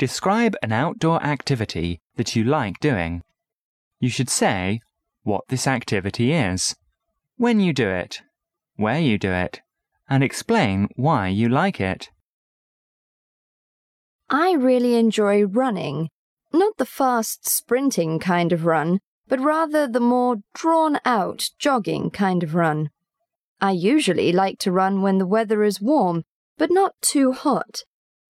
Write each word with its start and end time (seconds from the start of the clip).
Describe 0.00 0.56
an 0.62 0.72
outdoor 0.72 1.22
activity 1.22 2.00
that 2.16 2.34
you 2.34 2.42
like 2.42 2.80
doing. 2.80 3.22
You 3.98 4.08
should 4.08 4.30
say 4.30 4.80
what 5.24 5.44
this 5.48 5.66
activity 5.66 6.32
is, 6.32 6.74
when 7.36 7.60
you 7.60 7.74
do 7.74 7.86
it, 7.86 8.22
where 8.76 8.98
you 8.98 9.18
do 9.18 9.30
it, 9.30 9.60
and 10.08 10.24
explain 10.24 10.88
why 10.96 11.28
you 11.28 11.50
like 11.50 11.82
it. 11.82 12.08
I 14.30 14.52
really 14.52 14.94
enjoy 14.94 15.44
running. 15.44 16.08
Not 16.50 16.78
the 16.78 16.86
fast 16.86 17.46
sprinting 17.46 18.18
kind 18.18 18.52
of 18.52 18.64
run, 18.64 19.00
but 19.28 19.38
rather 19.38 19.86
the 19.86 20.00
more 20.00 20.36
drawn 20.54 20.98
out 21.04 21.50
jogging 21.58 22.08
kind 22.08 22.42
of 22.42 22.54
run. 22.54 22.88
I 23.60 23.72
usually 23.72 24.32
like 24.32 24.58
to 24.60 24.72
run 24.72 25.02
when 25.02 25.18
the 25.18 25.26
weather 25.26 25.62
is 25.62 25.78
warm, 25.78 26.24
but 26.56 26.70
not 26.70 26.94
too 27.02 27.32
hot 27.32 27.82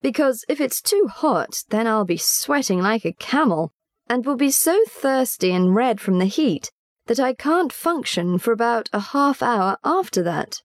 because 0.02 0.44
if 0.48 0.60
it's 0.60 0.80
too 0.80 1.08
hot, 1.12 1.62
then 1.68 1.86
I'll 1.86 2.04
be 2.04 2.16
sweating 2.16 2.80
like 2.80 3.04
a 3.04 3.12
camel, 3.12 3.72
and 4.08 4.24
will 4.24 4.36
be 4.36 4.50
so 4.50 4.84
thirsty 4.88 5.52
and 5.52 5.74
red 5.74 6.00
from 6.00 6.18
the 6.18 6.26
heat 6.26 6.70
that 7.06 7.20
I 7.20 7.32
can't 7.32 7.72
function 7.72 8.38
for 8.38 8.52
about 8.52 8.88
a 8.92 9.00
half 9.00 9.42
hour 9.42 9.76
after 9.84 10.22
that. 10.22 10.62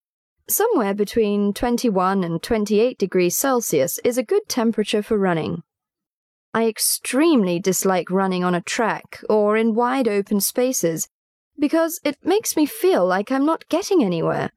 Somewhere 0.47 0.93
between 0.93 1.53
21 1.53 2.23
and 2.23 2.41
28 2.41 2.97
degrees 2.99 3.35
Celsius 3.35 3.99
is 4.03 4.17
a 4.17 4.23
good 4.23 4.47
temperature 4.47 5.01
for 5.01 5.17
running. 5.17 5.63
I 6.53 6.67
extremely 6.67 7.59
dislike 7.59 8.11
running 8.11 8.43
on 8.43 8.55
a 8.55 8.61
track 8.61 9.21
or 9.27 9.57
in 9.57 9.73
wide 9.73 10.07
open 10.07 10.39
spaces 10.39 11.09
because 11.59 11.99
it 12.03 12.17
makes 12.23 12.55
me 12.55 12.65
feel 12.65 13.05
like 13.05 13.31
I'm 13.31 13.45
not 13.45 13.67
getting 13.69 14.03
anywhere. 14.03 14.51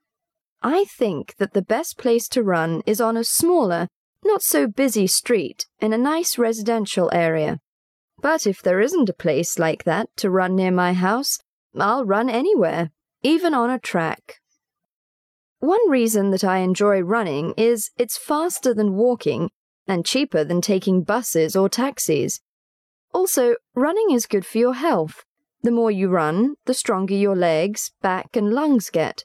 I 0.62 0.84
think 0.84 1.37
that 1.37 1.54
the 1.54 1.62
best 1.62 1.96
place 1.96 2.29
to 2.29 2.42
run 2.42 2.82
is 2.84 3.01
on 3.01 3.16
a 3.16 3.24
smaller, 3.24 3.88
not 4.24 4.42
so 4.42 4.66
busy 4.66 5.06
street 5.06 5.66
in 5.80 5.92
a 5.92 5.98
nice 5.98 6.38
residential 6.38 7.10
area. 7.12 7.60
But 8.20 8.46
if 8.46 8.62
there 8.62 8.80
isn't 8.80 9.09
a 9.09 9.14
place 9.14 9.59
like 9.59 9.84
that 9.84 10.09
to 10.16 10.30
run 10.30 10.56
near 10.56 10.73
my 10.73 10.93
house, 10.93 11.38
I'll 11.79 12.04
run 12.04 12.28
anywhere, 12.28 12.90
even 13.23 13.54
on 13.54 13.70
a 13.70 13.78
track. 13.78 14.40
One 15.60 15.90
reason 15.90 16.30
that 16.30 16.45
I 16.45 16.59
enjoy 16.59 17.01
running 17.01 17.54
is 17.56 17.90
it's 17.96 18.16
faster 18.16 18.73
than 18.73 18.95
walking 18.95 19.51
and 19.87 20.04
cheaper 20.04 20.45
than 20.45 20.60
taking 20.60 21.02
buses 21.02 21.56
or 21.56 21.68
taxis. 21.68 22.40
Also, 23.12 23.56
running 23.74 24.10
is 24.10 24.26
good 24.26 24.45
for 24.45 24.59
your 24.59 24.74
health. 24.74 25.24
The 25.62 25.71
more 25.71 25.90
you 25.90 26.09
run, 26.09 26.54
the 26.66 26.74
stronger 26.74 27.15
your 27.15 27.34
legs, 27.34 27.90
back, 28.02 28.37
and 28.37 28.52
lungs 28.52 28.90
get. 28.90 29.24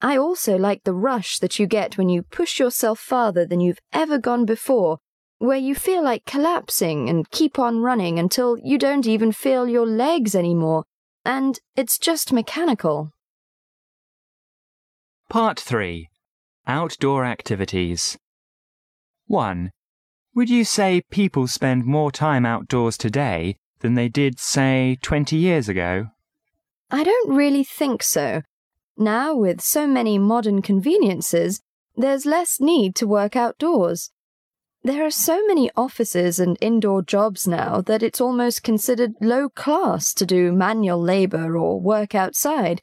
I 0.00 0.16
also 0.16 0.56
like 0.56 0.84
the 0.84 0.94
rush 0.94 1.38
that 1.38 1.58
you 1.58 1.66
get 1.66 1.98
when 1.98 2.08
you 2.08 2.22
push 2.22 2.60
yourself 2.60 3.00
farther 3.00 3.44
than 3.44 3.60
you've 3.60 3.80
ever 3.92 4.18
gone 4.18 4.44
before, 4.44 4.98
where 5.38 5.58
you 5.58 5.74
feel 5.74 6.02
like 6.02 6.24
collapsing 6.24 7.08
and 7.08 7.30
keep 7.30 7.58
on 7.58 7.80
running 7.80 8.18
until 8.18 8.56
you 8.62 8.78
don't 8.78 9.06
even 9.06 9.32
feel 9.32 9.68
your 9.68 9.86
legs 9.86 10.34
anymore, 10.34 10.84
and 11.24 11.58
it's 11.74 11.98
just 11.98 12.32
mechanical. 12.32 13.10
Part 15.28 15.58
3 15.58 16.08
Outdoor 16.66 17.24
Activities 17.24 18.16
1. 19.26 19.70
Would 20.34 20.48
you 20.48 20.64
say 20.64 21.02
people 21.10 21.48
spend 21.48 21.84
more 21.84 22.12
time 22.12 22.46
outdoors 22.46 22.96
today 22.96 23.56
than 23.80 23.94
they 23.94 24.08
did, 24.08 24.38
say, 24.38 24.96
20 25.02 25.36
years 25.36 25.68
ago? 25.68 26.06
I 26.90 27.04
don't 27.04 27.34
really 27.34 27.64
think 27.64 28.02
so. 28.02 28.42
Now, 29.00 29.32
with 29.32 29.60
so 29.60 29.86
many 29.86 30.18
modern 30.18 30.60
conveniences, 30.60 31.62
there's 31.96 32.26
less 32.26 32.58
need 32.58 32.96
to 32.96 33.06
work 33.06 33.36
outdoors. 33.36 34.10
There 34.82 35.06
are 35.06 35.10
so 35.10 35.46
many 35.46 35.70
offices 35.76 36.40
and 36.40 36.58
indoor 36.60 37.02
jobs 37.02 37.46
now 37.46 37.80
that 37.82 38.02
it's 38.02 38.20
almost 38.20 38.64
considered 38.64 39.14
low 39.20 39.50
class 39.50 40.12
to 40.14 40.26
do 40.26 40.52
manual 40.52 41.00
labor 41.00 41.56
or 41.56 41.80
work 41.80 42.16
outside. 42.16 42.82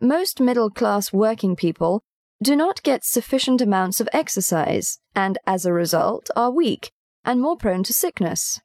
Most 0.00 0.40
middle 0.40 0.70
class 0.70 1.12
working 1.12 1.56
people 1.56 2.04
do 2.40 2.54
not 2.54 2.84
get 2.84 3.04
sufficient 3.04 3.60
amounts 3.60 4.00
of 4.00 4.08
exercise 4.12 5.00
and, 5.16 5.38
as 5.48 5.66
a 5.66 5.72
result, 5.72 6.30
are 6.36 6.50
weak 6.52 6.92
and 7.24 7.40
more 7.40 7.56
prone 7.56 7.82
to 7.82 7.92
sickness. 7.92 8.60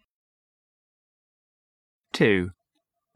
2. 2.13 2.52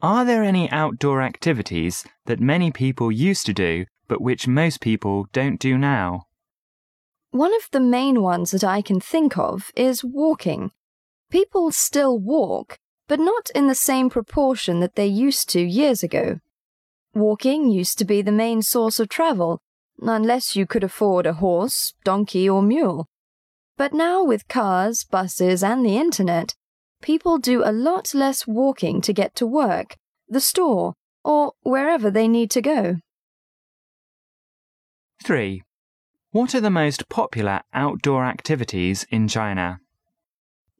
Are 0.04 0.26
there 0.26 0.44
any 0.44 0.70
outdoor 0.70 1.22
activities 1.22 2.04
that 2.26 2.38
many 2.38 2.70
people 2.70 3.10
used 3.10 3.46
to 3.46 3.54
do 3.54 3.86
but 4.06 4.20
which 4.20 4.46
most 4.46 4.82
people 4.82 5.28
don't 5.32 5.58
do 5.58 5.78
now? 5.78 6.26
One 7.30 7.54
of 7.54 7.70
the 7.70 7.80
main 7.80 8.20
ones 8.20 8.50
that 8.50 8.62
I 8.62 8.82
can 8.82 9.00
think 9.00 9.38
of 9.38 9.72
is 9.74 10.04
walking. 10.04 10.72
People 11.30 11.72
still 11.72 12.18
walk, 12.18 12.78
but 13.08 13.18
not 13.18 13.48
in 13.54 13.66
the 13.66 13.74
same 13.74 14.10
proportion 14.10 14.80
that 14.80 14.94
they 14.94 15.06
used 15.06 15.48
to 15.52 15.62
years 15.62 16.02
ago. 16.02 16.38
Walking 17.14 17.70
used 17.70 17.96
to 17.96 18.04
be 18.04 18.20
the 18.20 18.30
main 18.30 18.60
source 18.60 19.00
of 19.00 19.08
travel, 19.08 19.62
unless 20.02 20.54
you 20.54 20.66
could 20.66 20.84
afford 20.84 21.24
a 21.24 21.32
horse, 21.32 21.94
donkey, 22.04 22.46
or 22.46 22.60
mule. 22.60 23.06
But 23.78 23.94
now, 23.94 24.22
with 24.22 24.48
cars, 24.48 25.02
buses, 25.02 25.64
and 25.64 25.82
the 25.82 25.96
internet, 25.96 26.54
people 27.04 27.36
do 27.36 27.62
a 27.62 27.70
lot 27.70 28.14
less 28.14 28.46
walking 28.46 29.02
to 29.02 29.12
get 29.12 29.34
to 29.34 29.46
work, 29.46 29.94
the 30.26 30.40
store, 30.40 30.94
or 31.22 31.52
wherever 31.62 32.10
they 32.10 32.26
need 32.26 32.50
to 32.50 32.62
go. 32.62 32.96
3. 35.22 35.62
What 36.30 36.54
are 36.54 36.62
the 36.62 36.70
most 36.70 37.10
popular 37.10 37.60
outdoor 37.74 38.24
activities 38.24 39.06
in 39.10 39.28
China? 39.28 39.80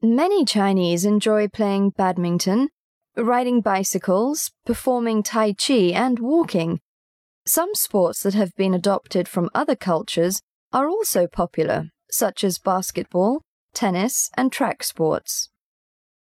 Many 0.01 0.43
Chinese 0.45 1.05
enjoy 1.05 1.47
playing 1.47 1.91
badminton, 1.91 2.69
riding 3.15 3.61
bicycles, 3.61 4.51
performing 4.65 5.21
Tai 5.21 5.53
Chi, 5.53 5.91
and 5.93 6.17
walking. 6.17 6.79
Some 7.45 7.75
sports 7.75 8.23
that 8.23 8.33
have 8.33 8.55
been 8.55 8.73
adopted 8.73 9.27
from 9.27 9.51
other 9.53 9.75
cultures 9.75 10.41
are 10.73 10.89
also 10.89 11.27
popular, 11.27 11.89
such 12.09 12.43
as 12.43 12.57
basketball, 12.57 13.43
tennis, 13.75 14.31
and 14.35 14.51
track 14.51 14.83
sports. 14.83 15.49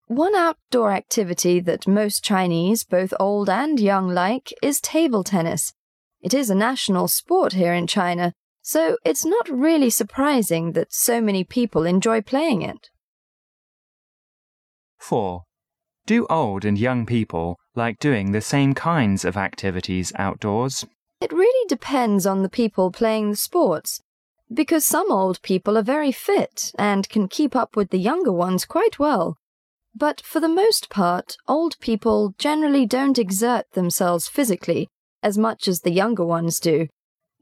One 0.07 0.35
outdoor 0.35 0.93
activity 0.93 1.59
that 1.59 1.85
most 1.85 2.23
Chinese, 2.23 2.85
both 2.85 3.13
old 3.19 3.49
and 3.49 3.77
young, 3.77 4.07
like 4.07 4.53
is 4.63 4.79
table 4.79 5.21
tennis. 5.21 5.73
It 6.21 6.33
is 6.33 6.49
a 6.49 6.55
national 6.55 7.09
sport 7.09 7.51
here 7.51 7.73
in 7.73 7.87
China, 7.87 8.33
so 8.61 8.97
it's 9.03 9.25
not 9.25 9.49
really 9.49 9.89
surprising 9.89 10.71
that 10.71 10.93
so 10.93 11.19
many 11.19 11.43
people 11.43 11.85
enjoy 11.85 12.21
playing 12.21 12.61
it. 12.61 12.89
4. 14.97 15.43
Do 16.05 16.25
old 16.29 16.63
and 16.63 16.79
young 16.79 17.05
people 17.05 17.57
like 17.75 17.99
doing 17.99 18.31
the 18.31 18.39
same 18.39 18.73
kinds 18.73 19.25
of 19.25 19.35
activities 19.35 20.13
outdoors? 20.15 20.85
It 21.19 21.33
really 21.33 21.67
depends 21.67 22.25
on 22.25 22.43
the 22.43 22.49
people 22.49 22.91
playing 22.91 23.31
the 23.31 23.35
sports, 23.35 24.01
because 24.53 24.85
some 24.85 25.11
old 25.11 25.41
people 25.41 25.77
are 25.77 25.83
very 25.83 26.13
fit 26.13 26.71
and 26.79 27.09
can 27.09 27.27
keep 27.27 27.57
up 27.57 27.75
with 27.75 27.89
the 27.89 27.99
younger 27.99 28.31
ones 28.31 28.63
quite 28.63 28.99
well. 28.99 29.37
But 29.97 30.21
for 30.21 30.39
the 30.39 30.47
most 30.47 30.91
part, 30.91 31.37
old 31.47 31.79
people 31.79 32.35
generally 32.37 32.85
don't 32.85 33.17
exert 33.17 33.71
themselves 33.71 34.27
physically 34.27 34.89
as 35.23 35.39
much 35.39 35.67
as 35.67 35.81
the 35.81 35.89
younger 35.89 36.23
ones 36.23 36.59
do. 36.59 36.87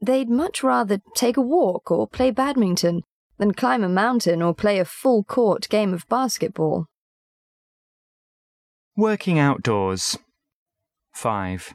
They'd 0.00 0.30
much 0.30 0.62
rather 0.62 1.02
take 1.14 1.36
a 1.36 1.42
walk 1.42 1.90
or 1.90 2.08
play 2.08 2.30
badminton 2.30 3.02
than 3.36 3.52
climb 3.52 3.84
a 3.84 3.90
mountain 3.90 4.40
or 4.40 4.54
play 4.54 4.78
a 4.78 4.86
full 4.86 5.22
court 5.22 5.68
game 5.68 5.92
of 5.92 6.08
basketball. 6.08 6.86
Working 8.96 9.38
outdoors. 9.38 10.16
5. 11.12 11.74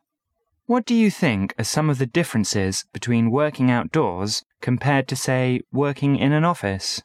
What 0.66 0.86
do 0.88 0.96
you 0.96 1.12
think 1.12 1.54
are 1.60 1.64
some 1.64 1.92
of 1.92 2.00
the 2.00 2.08
differences 2.08 2.86
between 2.92 3.30
working 3.30 3.70
outdoors 3.70 4.42
compared 4.62 5.08
to, 5.10 5.16
say, 5.16 5.62
working 5.72 6.16
in 6.16 6.32
an 6.32 6.44
office? 6.44 7.04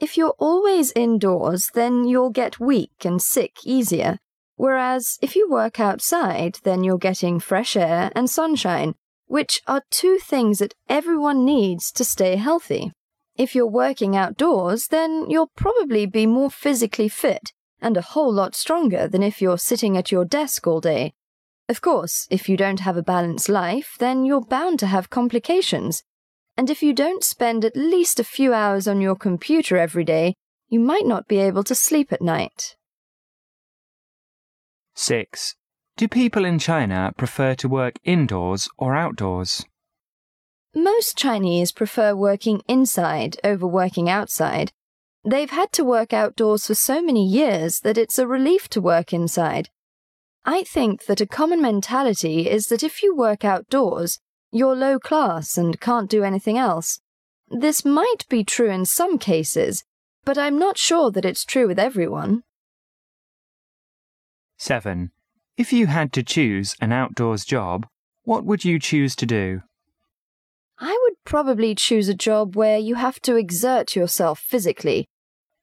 If 0.00 0.16
you're 0.16 0.34
always 0.38 0.92
indoors, 0.96 1.70
then 1.74 2.06
you'll 2.06 2.30
get 2.30 2.58
weak 2.58 3.04
and 3.04 3.20
sick 3.20 3.58
easier. 3.64 4.18
Whereas 4.56 5.18
if 5.20 5.36
you 5.36 5.48
work 5.48 5.78
outside, 5.78 6.58
then 6.64 6.82
you're 6.82 6.98
getting 6.98 7.38
fresh 7.38 7.76
air 7.76 8.10
and 8.16 8.28
sunshine, 8.28 8.94
which 9.26 9.60
are 9.66 9.82
two 9.90 10.18
things 10.18 10.58
that 10.58 10.74
everyone 10.88 11.44
needs 11.44 11.92
to 11.92 12.04
stay 12.04 12.36
healthy. 12.36 12.92
If 13.36 13.54
you're 13.54 13.66
working 13.66 14.16
outdoors, 14.16 14.88
then 14.88 15.28
you'll 15.28 15.52
probably 15.54 16.06
be 16.06 16.26
more 16.26 16.50
physically 16.50 17.08
fit 17.08 17.52
and 17.82 17.96
a 17.96 18.02
whole 18.02 18.32
lot 18.32 18.54
stronger 18.54 19.06
than 19.06 19.22
if 19.22 19.40
you're 19.42 19.58
sitting 19.58 19.96
at 19.96 20.10
your 20.10 20.24
desk 20.24 20.66
all 20.66 20.80
day. 20.80 21.12
Of 21.68 21.82
course, 21.82 22.26
if 22.30 22.48
you 22.48 22.56
don't 22.56 22.80
have 22.80 22.96
a 22.96 23.02
balanced 23.02 23.48
life, 23.48 23.96
then 23.98 24.24
you're 24.24 24.40
bound 24.40 24.78
to 24.80 24.86
have 24.86 25.10
complications, 25.10 26.02
and 26.60 26.68
if 26.68 26.82
you 26.82 26.92
don't 26.92 27.24
spend 27.24 27.64
at 27.64 27.74
least 27.74 28.20
a 28.20 28.32
few 28.36 28.52
hours 28.52 28.86
on 28.86 29.00
your 29.00 29.16
computer 29.16 29.78
every 29.78 30.04
day, 30.04 30.34
you 30.68 30.78
might 30.78 31.06
not 31.06 31.26
be 31.26 31.38
able 31.38 31.64
to 31.64 31.74
sleep 31.74 32.12
at 32.12 32.20
night. 32.20 32.76
6. 34.94 35.54
Do 35.96 36.06
people 36.06 36.44
in 36.44 36.58
China 36.58 37.14
prefer 37.16 37.54
to 37.54 37.66
work 37.66 37.94
indoors 38.04 38.68
or 38.76 38.94
outdoors? 38.94 39.64
Most 40.74 41.16
Chinese 41.16 41.72
prefer 41.72 42.14
working 42.14 42.60
inside 42.68 43.38
over 43.42 43.66
working 43.66 44.10
outside. 44.10 44.70
They've 45.24 45.48
had 45.48 45.72
to 45.72 45.82
work 45.82 46.12
outdoors 46.12 46.66
for 46.66 46.74
so 46.74 47.00
many 47.00 47.26
years 47.26 47.80
that 47.80 47.96
it's 47.96 48.18
a 48.18 48.26
relief 48.26 48.68
to 48.68 48.82
work 48.82 49.14
inside. 49.14 49.70
I 50.44 50.64
think 50.64 51.06
that 51.06 51.22
a 51.22 51.26
common 51.26 51.62
mentality 51.62 52.50
is 52.50 52.66
that 52.66 52.82
if 52.82 53.02
you 53.02 53.16
work 53.16 53.46
outdoors, 53.46 54.18
you're 54.52 54.76
low 54.76 54.98
class 54.98 55.56
and 55.56 55.80
can't 55.80 56.10
do 56.10 56.24
anything 56.24 56.58
else. 56.58 57.00
This 57.48 57.84
might 57.84 58.26
be 58.28 58.44
true 58.44 58.70
in 58.70 58.84
some 58.84 59.18
cases, 59.18 59.84
but 60.24 60.38
I'm 60.38 60.58
not 60.58 60.78
sure 60.78 61.10
that 61.10 61.24
it's 61.24 61.44
true 61.44 61.66
with 61.66 61.78
everyone. 61.78 62.42
7. 64.58 65.10
If 65.56 65.72
you 65.72 65.86
had 65.86 66.12
to 66.12 66.22
choose 66.22 66.76
an 66.80 66.92
outdoors 66.92 67.44
job, 67.44 67.86
what 68.24 68.44
would 68.44 68.64
you 68.64 68.78
choose 68.78 69.16
to 69.16 69.26
do? 69.26 69.62
I 70.78 70.98
would 71.02 71.14
probably 71.24 71.74
choose 71.74 72.08
a 72.08 72.14
job 72.14 72.56
where 72.56 72.78
you 72.78 72.94
have 72.94 73.20
to 73.20 73.36
exert 73.36 73.94
yourself 73.94 74.38
physically. 74.38 75.08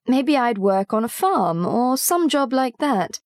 Maybe 0.07 0.38
I'd 0.38 0.57
work 0.57 0.94
on 0.94 1.04
a 1.04 1.10
farm 1.10 1.66
or 1.66 1.98
some 1.98 2.30
job 2.30 2.54
like 2.54 2.78
that. 2.78 3.19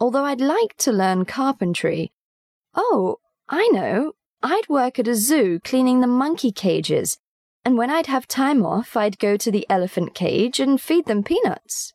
Although 0.00 0.24
I'd 0.24 0.40
like 0.40 0.76
to 0.78 0.92
learn 0.92 1.24
carpentry. 1.24 2.12
Oh, 2.74 3.18
I 3.48 3.68
know. 3.68 4.12
I'd 4.48 4.68
work 4.68 5.00
at 5.00 5.08
a 5.08 5.16
zoo 5.16 5.58
cleaning 5.64 6.00
the 6.00 6.06
monkey 6.06 6.52
cages. 6.52 7.18
And 7.64 7.76
when 7.76 7.90
I'd 7.90 8.06
have 8.06 8.28
time 8.28 8.64
off, 8.64 8.96
I'd 8.96 9.18
go 9.18 9.36
to 9.36 9.50
the 9.50 9.66
elephant 9.68 10.14
cage 10.14 10.60
and 10.60 10.80
feed 10.80 11.06
them 11.06 11.24
peanuts. 11.24 11.92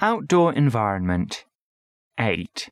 Outdoor 0.00 0.52
environment. 0.52 1.44
8. 2.18 2.70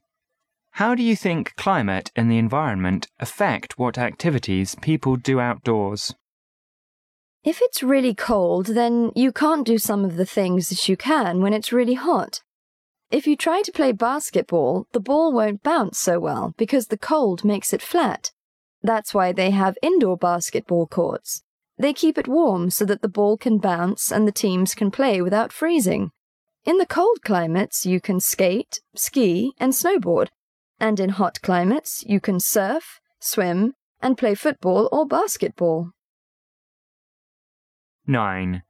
How 0.72 0.96
do 0.96 1.02
you 1.04 1.14
think 1.14 1.54
climate 1.54 2.10
and 2.16 2.28
the 2.28 2.38
environment 2.38 3.06
affect 3.20 3.78
what 3.78 3.98
activities 3.98 4.74
people 4.82 5.14
do 5.14 5.38
outdoors? 5.38 6.12
If 7.44 7.60
it's 7.62 7.84
really 7.84 8.14
cold, 8.14 8.66
then 8.66 9.12
you 9.14 9.30
can't 9.30 9.64
do 9.64 9.78
some 9.78 10.04
of 10.04 10.16
the 10.16 10.26
things 10.26 10.70
that 10.70 10.88
you 10.88 10.96
can 10.96 11.40
when 11.40 11.52
it's 11.52 11.72
really 11.72 11.94
hot. 11.94 12.42
If 13.14 13.28
you 13.28 13.36
try 13.36 13.62
to 13.62 13.70
play 13.70 13.92
basketball, 13.92 14.88
the 14.90 14.98
ball 14.98 15.32
won't 15.32 15.62
bounce 15.62 16.00
so 16.00 16.18
well 16.18 16.52
because 16.56 16.88
the 16.88 16.98
cold 16.98 17.44
makes 17.44 17.72
it 17.72 17.80
flat. 17.80 18.32
That's 18.82 19.14
why 19.14 19.30
they 19.30 19.50
have 19.50 19.78
indoor 19.82 20.16
basketball 20.16 20.88
courts. 20.88 21.44
They 21.78 21.92
keep 21.92 22.18
it 22.18 22.26
warm 22.26 22.70
so 22.70 22.84
that 22.86 23.02
the 23.02 23.08
ball 23.08 23.36
can 23.36 23.58
bounce 23.58 24.10
and 24.10 24.26
the 24.26 24.32
teams 24.32 24.74
can 24.74 24.90
play 24.90 25.22
without 25.22 25.52
freezing. 25.52 26.10
In 26.64 26.78
the 26.78 26.86
cold 26.86 27.18
climates, 27.24 27.86
you 27.86 28.00
can 28.00 28.18
skate, 28.18 28.80
ski, 28.96 29.52
and 29.60 29.72
snowboard. 29.72 30.30
And 30.80 30.98
in 30.98 31.10
hot 31.10 31.40
climates, 31.40 32.02
you 32.04 32.18
can 32.18 32.40
surf, 32.40 32.98
swim, 33.20 33.74
and 34.02 34.18
play 34.18 34.34
football 34.34 34.88
or 34.90 35.06
basketball. 35.06 35.92
9. 38.08 38.64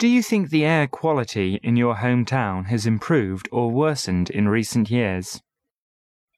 Do 0.00 0.08
you 0.08 0.22
think 0.22 0.48
the 0.48 0.64
air 0.64 0.86
quality 0.86 1.60
in 1.62 1.76
your 1.76 1.96
hometown 1.96 2.68
has 2.68 2.86
improved 2.86 3.50
or 3.52 3.70
worsened 3.70 4.30
in 4.30 4.48
recent 4.48 4.90
years? 4.90 5.42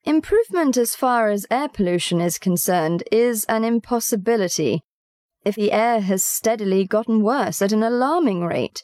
Improvement 0.02 0.76
as 0.76 0.96
far 0.96 1.28
as 1.28 1.46
air 1.48 1.68
pollution 1.68 2.20
is 2.20 2.40
concerned 2.40 3.04
is 3.12 3.44
an 3.44 3.62
impossibility 3.62 4.80
if 5.44 5.54
the 5.54 5.70
air 5.70 6.00
has 6.00 6.24
steadily 6.24 6.84
gotten 6.84 7.22
worse 7.22 7.62
at 7.62 7.70
an 7.70 7.84
alarming 7.84 8.44
rate. 8.44 8.82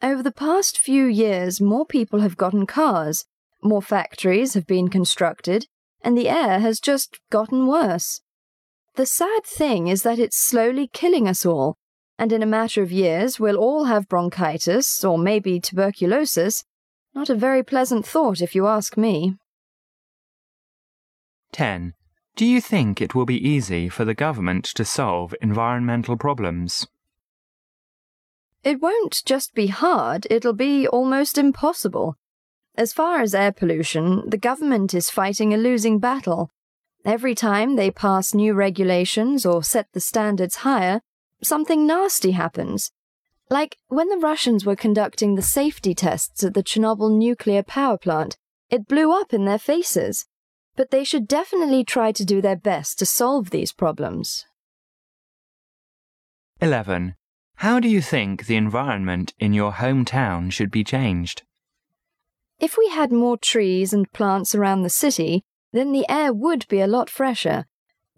Over 0.00 0.22
the 0.22 0.32
past 0.32 0.78
few 0.78 1.04
years, 1.04 1.60
more 1.60 1.84
people 1.84 2.20
have 2.20 2.38
gotten 2.38 2.64
cars, 2.64 3.26
more 3.62 3.82
factories 3.82 4.54
have 4.54 4.66
been 4.66 4.88
constructed, 4.88 5.66
and 6.00 6.16
the 6.16 6.30
air 6.30 6.60
has 6.60 6.80
just 6.80 7.20
gotten 7.28 7.66
worse. 7.66 8.22
The 8.94 9.04
sad 9.04 9.44
thing 9.44 9.86
is 9.86 10.02
that 10.04 10.18
it's 10.18 10.38
slowly 10.38 10.88
killing 10.90 11.28
us 11.28 11.44
all, 11.44 11.76
and 12.18 12.32
in 12.32 12.42
a 12.42 12.46
matter 12.46 12.82
of 12.82 12.90
years 12.90 13.38
we'll 13.38 13.56
all 13.56 13.84
have 13.84 14.08
bronchitis 14.08 15.04
or 15.04 15.16
maybe 15.16 15.60
tuberculosis. 15.60 16.64
Not 17.14 17.30
a 17.30 17.34
very 17.34 17.62
pleasant 17.62 18.06
thought, 18.06 18.40
if 18.40 18.54
you 18.54 18.66
ask 18.66 18.96
me. 18.96 19.36
10. 21.52 21.94
Do 22.36 22.44
you 22.44 22.60
think 22.60 23.00
it 23.00 23.14
will 23.14 23.26
be 23.26 23.48
easy 23.48 23.88
for 23.88 24.04
the 24.04 24.14
government 24.14 24.64
to 24.66 24.84
solve 24.84 25.34
environmental 25.40 26.16
problems? 26.16 26.86
It 28.62 28.80
won't 28.80 29.22
just 29.24 29.54
be 29.54 29.68
hard, 29.68 30.26
it'll 30.30 30.52
be 30.52 30.86
almost 30.86 31.38
impossible. 31.38 32.16
As 32.76 32.92
far 32.92 33.20
as 33.20 33.34
air 33.34 33.52
pollution, 33.52 34.28
the 34.28 34.36
government 34.38 34.94
is 34.94 35.10
fighting 35.10 35.52
a 35.52 35.56
losing 35.56 35.98
battle. 35.98 36.50
Every 37.04 37.34
time 37.34 37.76
they 37.76 37.90
pass 37.90 38.34
new 38.34 38.54
regulations 38.54 39.46
or 39.46 39.62
set 39.62 39.88
the 39.92 40.00
standards 40.00 40.56
higher, 40.56 41.00
something 41.42 41.86
nasty 41.86 42.32
happens. 42.32 42.90
Like 43.50 43.78
when 43.88 44.08
the 44.08 44.18
Russians 44.18 44.66
were 44.66 44.76
conducting 44.76 45.34
the 45.34 45.42
safety 45.42 45.94
tests 45.94 46.44
at 46.44 46.54
the 46.54 46.62
Chernobyl 46.62 47.16
nuclear 47.16 47.62
power 47.62 47.96
plant, 47.96 48.36
it 48.70 48.88
blew 48.88 49.12
up 49.12 49.32
in 49.32 49.44
their 49.44 49.58
faces. 49.58 50.26
But 50.76 50.90
they 50.90 51.02
should 51.02 51.26
definitely 51.26 51.82
try 51.84 52.12
to 52.12 52.24
do 52.24 52.40
their 52.40 52.56
best 52.56 52.98
to 52.98 53.06
solve 53.06 53.50
these 53.50 53.72
problems. 53.72 54.44
11. 56.60 57.14
How 57.56 57.80
do 57.80 57.88
you 57.88 58.00
think 58.00 58.46
the 58.46 58.56
environment 58.56 59.32
in 59.38 59.52
your 59.52 59.72
hometown 59.72 60.52
should 60.52 60.70
be 60.70 60.84
changed? 60.84 61.42
If 62.60 62.76
we 62.76 62.88
had 62.88 63.12
more 63.12 63.36
trees 63.36 63.92
and 63.92 64.12
plants 64.12 64.54
around 64.54 64.82
the 64.82 64.90
city, 64.90 65.44
then 65.72 65.92
the 65.92 66.06
air 66.08 66.32
would 66.32 66.66
be 66.68 66.80
a 66.80 66.88
lot 66.88 67.08
fresher. 67.08 67.66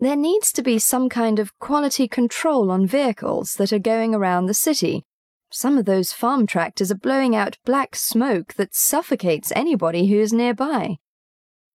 There 0.01 0.17
needs 0.17 0.51
to 0.53 0.63
be 0.63 0.79
some 0.79 1.11
kind 1.11 1.39
of 1.39 1.59
quality 1.59 2.09
control 2.09 2.71
on 2.71 2.87
vehicles 2.87 3.57
that 3.57 3.71
are 3.71 3.79
going 3.79 4.15
around 4.15 4.47
the 4.47 4.55
city. 4.55 5.05
Some 5.53 5.77
of 5.77 5.85
those 5.85 6.11
farm 6.11 6.47
tractors 6.47 6.91
are 6.91 6.97
blowing 6.97 7.37
out 7.37 7.59
black 7.67 7.95
smoke 7.95 8.55
that 8.55 8.75
suffocates 8.75 9.53
anybody 9.55 10.07
who 10.07 10.19
is 10.19 10.33
nearby. 10.33 10.97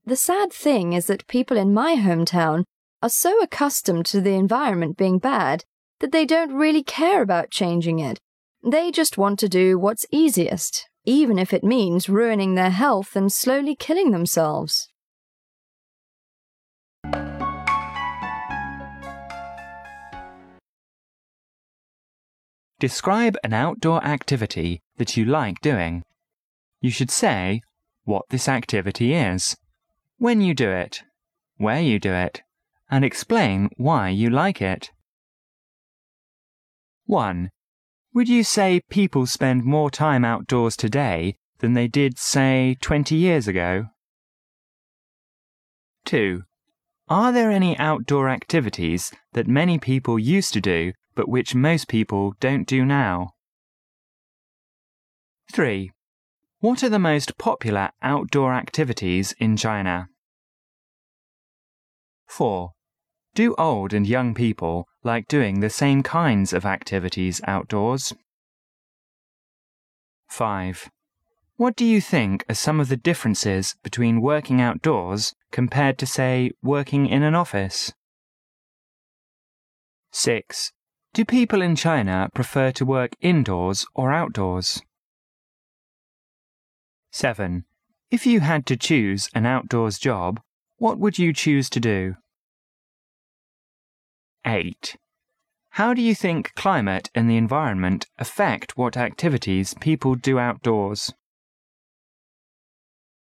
The 0.05 0.15
sad 0.15 0.51
thing 0.51 0.93
is 0.93 1.05
that 1.05 1.27
people 1.27 1.55
in 1.55 1.71
my 1.71 1.95
hometown 1.95 2.63
are 3.03 3.09
so 3.09 3.39
accustomed 3.43 4.07
to 4.07 4.21
the 4.21 4.33
environment 4.33 4.97
being 4.97 5.19
bad 5.19 5.63
that 5.99 6.11
they 6.11 6.25
don't 6.25 6.55
really 6.55 6.83
care 6.83 7.21
about 7.21 7.51
changing 7.51 7.99
it. 7.99 8.19
They 8.63 8.89
just 8.89 9.19
want 9.19 9.37
to 9.39 9.49
do 9.49 9.77
what's 9.77 10.07
easiest, 10.09 10.89
even 11.05 11.37
if 11.37 11.53
it 11.53 11.63
means 11.63 12.09
ruining 12.09 12.55
their 12.55 12.71
health 12.71 13.15
and 13.15 13.31
slowly 13.31 13.75
killing 13.75 14.09
themselves. 14.09 14.89
Describe 22.85 23.35
an 23.43 23.51
outdoor 23.51 24.05
activity 24.05 24.79
that 24.97 25.17
you 25.17 25.25
like 25.25 25.59
doing. 25.59 26.03
You 26.81 26.91
should 26.91 27.09
say 27.09 27.61
what 28.03 28.25
this 28.29 28.47
activity 28.47 29.15
is, 29.15 29.57
when 30.19 30.39
you 30.39 30.53
do 30.53 30.69
it, 30.69 31.01
where 31.57 31.81
you 31.81 31.99
do 31.99 32.13
it, 32.13 32.43
and 32.91 33.03
explain 33.03 33.69
why 33.77 34.09
you 34.09 34.29
like 34.29 34.61
it. 34.61 34.91
1. 37.07 37.49
Would 38.13 38.29
you 38.29 38.43
say 38.43 38.81
people 38.87 39.25
spend 39.25 39.63
more 39.63 39.89
time 39.89 40.23
outdoors 40.23 40.77
today 40.77 41.37
than 41.57 41.73
they 41.73 41.87
did, 41.87 42.19
say, 42.19 42.77
20 42.81 43.15
years 43.15 43.47
ago? 43.47 43.87
2. 46.05 46.43
Are 47.09 47.31
there 47.31 47.49
any 47.49 47.75
outdoor 47.79 48.29
activities 48.29 49.11
that 49.33 49.47
many 49.47 49.79
people 49.79 50.19
used 50.19 50.53
to 50.53 50.61
do 50.61 50.93
but 51.15 51.29
which 51.29 51.55
most 51.55 51.87
people 51.87 52.33
don't 52.39 52.67
do 52.67 52.85
now? 52.85 53.29
3. 55.51 55.91
What 56.59 56.83
are 56.83 56.89
the 56.89 56.99
most 56.99 57.37
popular 57.37 57.91
outdoor 58.01 58.53
activities 58.53 59.33
in 59.39 59.55
China? 59.55 60.09
4. 62.27 62.71
Do 63.33 63.55
old 63.57 63.93
and 63.93 64.07
young 64.07 64.33
people 64.33 64.87
like 65.03 65.27
doing 65.27 65.59
the 65.59 65.69
same 65.69 66.03
kinds 66.03 66.53
of 66.53 66.65
activities 66.65 67.41
outdoors? 67.45 68.13
5. 70.29 70.89
What 71.57 71.75
do 71.75 71.85
you 71.85 72.01
think 72.01 72.43
are 72.49 72.55
some 72.55 72.79
of 72.79 72.89
the 72.89 72.97
differences 72.97 73.75
between 73.83 74.21
working 74.21 74.59
outdoors 74.59 75.33
compared 75.51 75.97
to, 75.99 76.05
say, 76.05 76.51
working 76.61 77.07
in 77.07 77.23
an 77.23 77.35
office? 77.35 77.93
6. 80.11 80.73
Do 81.15 81.23
people 81.23 81.61
in 81.61 81.77
China 81.77 82.29
prefer 82.33 82.73
to 82.73 82.83
work 82.83 83.15
indoors 83.21 83.87
or 83.95 84.11
outdoors? 84.11 84.81
7. 87.11 87.63
If 88.11 88.25
you 88.25 88.41
had 88.41 88.65
to 88.65 88.75
choose 88.75 89.29
an 89.33 89.45
outdoors 89.45 89.97
job, 89.97 90.41
what 90.75 90.99
would 90.99 91.17
you 91.17 91.31
choose 91.31 91.69
to 91.69 91.79
do? 91.79 92.15
8. 94.45 94.97
How 95.69 95.93
do 95.93 96.01
you 96.01 96.13
think 96.13 96.53
climate 96.53 97.09
and 97.15 97.29
the 97.29 97.37
environment 97.37 98.07
affect 98.19 98.77
what 98.77 98.97
activities 98.97 99.73
people 99.79 100.15
do 100.15 100.37
outdoors? 100.37 101.13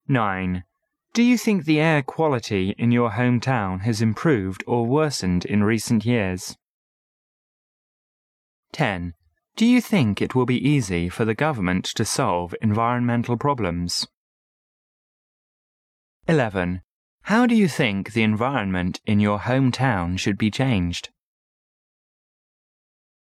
9. 0.07 0.63
Do 1.13 1.25
you 1.25 1.37
think 1.37 1.65
the 1.65 1.81
air 1.81 2.03
quality 2.03 2.73
in 2.79 2.93
your 2.93 3.11
hometown 3.11 3.81
has 3.81 4.01
improved 4.01 4.63
or 4.69 4.87
worsened 4.87 5.45
in 5.45 5.65
recent 5.65 6.07
years? 6.07 6.57
10. 8.73 9.15
Do 9.57 9.67
you 9.67 9.81
think 9.81 10.23
it 10.23 10.35
will 10.35 10.47
be 10.47 10.69
easy 10.69 11.09
for 11.09 11.25
the 11.25 11.35
government 11.35 11.85
to 11.97 12.05
solve 12.05 12.55
environmental 12.63 13.37
problems? 13.37 14.07
11. 16.27 16.83
How 17.23 17.47
do 17.47 17.55
you 17.55 17.69
think 17.69 18.13
the 18.13 18.23
environment 18.23 19.01
in 19.05 19.21
your 19.21 19.41
hometown 19.41 20.19
should 20.19 20.39
be 20.39 20.51
changed? 20.51 21.11